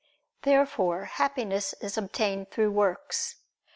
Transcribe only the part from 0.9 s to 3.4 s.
Happiness is obtained through works.